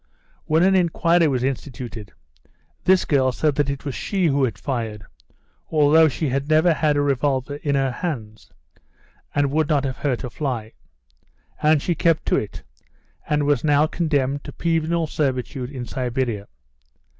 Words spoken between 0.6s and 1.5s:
an inquiry was